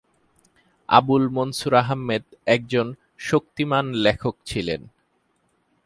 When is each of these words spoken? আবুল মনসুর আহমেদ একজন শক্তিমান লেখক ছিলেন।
আবুল 0.89 1.23
মনসুর 1.29 1.73
আহমেদ 1.75 2.23
একজন 2.47 2.87
শক্তিমান 3.19 3.85
লেখক 3.95 4.35
ছিলেন। 4.45 4.81